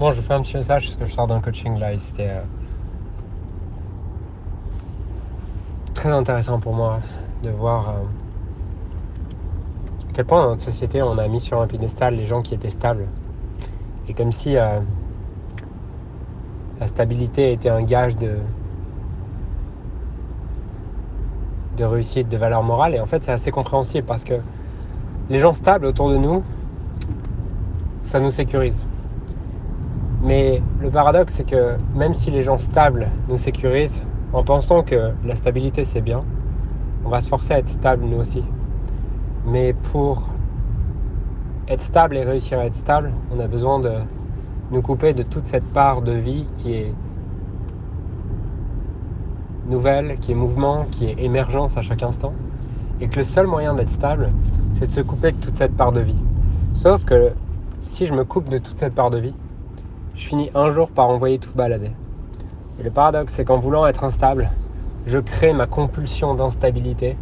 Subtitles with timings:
[0.00, 2.30] Bon, je fais un petit message parce que je sors d'un coaching là et c'était
[2.30, 2.40] euh,
[5.92, 7.00] très intéressant pour moi
[7.42, 7.92] de voir euh,
[10.08, 12.54] à quel point dans notre société on a mis sur un piédestal les gens qui
[12.54, 13.08] étaient stables.
[14.08, 14.80] Et comme si euh,
[16.80, 18.38] la stabilité était un gage de,
[21.76, 22.94] de réussite, de valeur morale.
[22.94, 24.40] Et en fait, c'est assez compréhensible parce que
[25.28, 26.42] les gens stables autour de nous,
[28.00, 28.82] ça nous sécurise.
[30.80, 34.02] Le paradoxe, c'est que même si les gens stables nous sécurisent,
[34.32, 36.22] en pensant que la stabilité c'est bien,
[37.04, 38.42] on va se forcer à être stable nous aussi.
[39.46, 40.22] Mais pour
[41.68, 43.92] être stable et réussir à être stable, on a besoin de
[44.70, 46.94] nous couper de toute cette part de vie qui est
[49.66, 52.32] nouvelle, qui est mouvement, qui est émergence à chaque instant.
[53.02, 54.30] Et que le seul moyen d'être stable,
[54.78, 56.22] c'est de se couper de toute cette part de vie.
[56.72, 57.32] Sauf que
[57.82, 59.34] si je me coupe de toute cette part de vie,
[60.14, 61.90] je finis un jour par envoyer tout balader.
[62.78, 64.50] Et le paradoxe, c'est qu'en voulant être instable,
[65.06, 67.16] je crée ma compulsion d'instabilité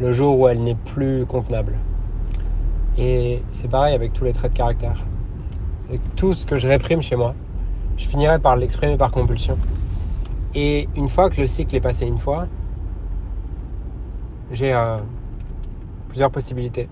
[0.00, 1.74] le jour où elle n'est plus contenable.
[2.98, 5.04] Et c'est pareil avec tous les traits de caractère.
[5.88, 7.34] Avec tout ce que je réprime chez moi,
[7.96, 9.56] je finirai par l'exprimer par compulsion.
[10.54, 12.46] Et une fois que le cycle est passé une fois,
[14.52, 14.98] j'ai euh,
[16.08, 16.88] plusieurs possibilités.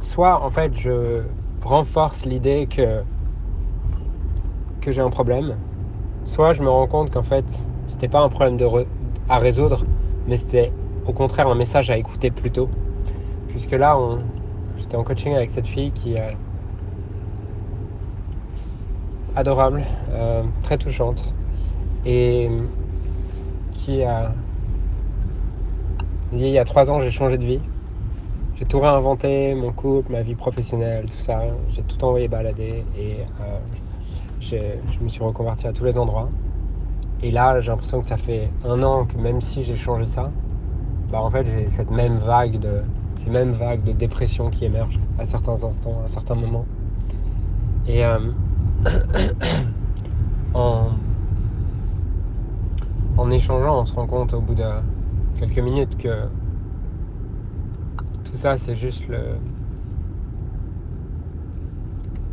[0.00, 1.22] Soit en fait je
[1.62, 3.02] renforce l'idée que,
[4.84, 5.56] que j'ai un problème,
[6.24, 7.44] soit je me rends compte qu'en fait
[7.86, 8.66] c'était pas un problème de
[9.28, 9.84] à résoudre,
[10.26, 10.72] mais c'était
[11.06, 12.68] au contraire un message à écouter plus tôt.
[13.48, 13.96] Puisque là,
[14.76, 16.36] j'étais en coaching avec cette fille qui est
[19.36, 21.32] adorable, euh, très touchante,
[22.04, 22.50] et
[23.72, 24.32] qui a
[26.32, 27.60] il y a trois ans j'ai changé de vie.
[28.56, 31.42] J'ai tout réinventé, mon couple, ma vie professionnelle, tout ça.
[31.70, 33.58] J'ai tout envoyé balader et euh,
[34.40, 34.56] je
[35.00, 36.28] me suis reconverti à tous les endroits.
[37.22, 40.30] Et là, j'ai l'impression que ça fait un an que même si j'ai changé ça,
[41.10, 42.82] bah en fait j'ai cette même vague de
[43.16, 46.66] ces mêmes vagues de dépression qui émergent à certains instants, à certains moments.
[47.86, 48.18] Et euh,
[50.54, 50.88] en,
[53.16, 54.64] en échangeant, on se rend compte au bout de
[55.38, 56.26] quelques minutes que
[58.24, 59.36] tout ça c'est juste le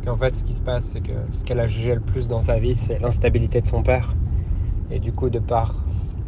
[0.04, 2.42] qu'en fait ce qui se passe c'est que ce qu'elle a jugé le plus dans
[2.42, 4.14] sa vie c'est l'instabilité de son père
[4.92, 5.74] et du coup, de par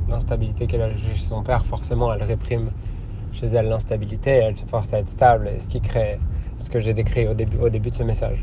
[0.09, 2.71] l'instabilité qu'elle a chez son père, forcément, elle réprime
[3.31, 6.19] chez elle l'instabilité et elle se force à être stable, ce qui crée
[6.57, 8.43] ce que j'ai décrit au début, au début de ce message.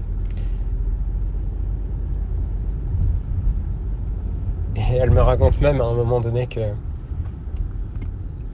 [4.76, 6.74] Et elle me raconte même à un moment donné que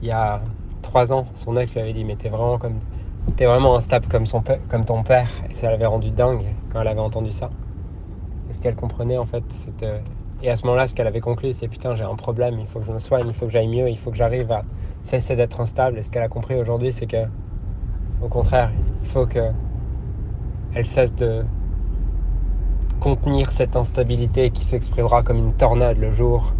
[0.00, 0.40] il y a
[0.80, 2.78] trois ans, son ex lui avait dit mais t'es vraiment comme
[3.36, 6.88] t'es vraiment instable comme son comme ton père et ça l'avait rendu dingue quand elle
[6.88, 7.50] avait entendu ça.
[8.48, 10.00] Et ce qu'elle comprenait en fait, c'était
[10.40, 12.78] et à ce moment-là, ce qu'elle avait conclu, c'est putain, j'ai un problème, il faut
[12.78, 14.62] que je me soigne, il faut que j'aille mieux, il faut que j'arrive à
[15.02, 15.98] cesser d'être instable.
[15.98, 17.26] Et ce qu'elle a compris aujourd'hui, c'est que,
[18.22, 18.70] au contraire,
[19.02, 19.50] il faut que
[20.74, 21.44] elle cesse de
[23.00, 26.52] contenir cette instabilité qui s'exprimera comme une tornade le jour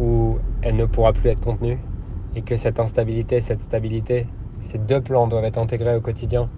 [0.00, 1.78] où elle ne pourra plus être contenue.
[2.34, 4.26] Et que cette instabilité, cette stabilité,
[4.64, 6.48] ces deux plans doivent être intégrés au quotidien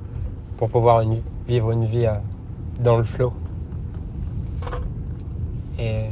[0.56, 1.02] pour pouvoir
[1.46, 2.14] vivre une vie euh,
[2.80, 3.32] dans le flot.
[5.78, 6.04] Et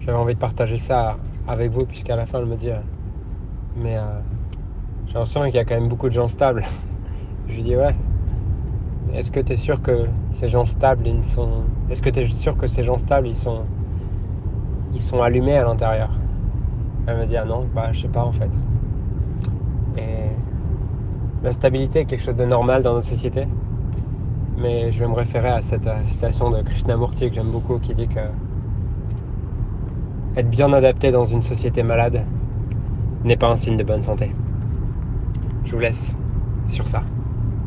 [0.00, 1.16] j'avais envie de partager ça
[1.48, 2.78] avec vous, puisqu'à la fin, elle me dit euh,
[3.76, 4.02] Mais euh,
[5.06, 6.64] j'ai l'impression qu'il y a quand même beaucoup de gens stables.
[7.48, 7.94] Je lui dis Ouais.
[9.14, 11.62] Est-ce que tu es sûr que ces gens stables, ils sont.
[11.90, 13.62] Est-ce que tu es sûr que ces gens stables, ils sont.
[14.94, 16.10] Ils sont allumés à l'intérieur?
[17.06, 18.50] Elle me dit Ah non, bah je sais pas en fait.
[21.42, 23.46] La stabilité est quelque chose de normal dans notre société.
[24.58, 28.08] Mais je vais me référer à cette citation de Krishnamurti que j'aime beaucoup qui dit
[28.08, 28.18] que
[30.36, 32.24] être bien adapté dans une société malade
[33.24, 34.32] n'est pas un signe de bonne santé.
[35.64, 36.16] Je vous laisse
[36.68, 37.02] sur ça.